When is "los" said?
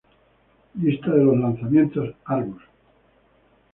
1.23-1.37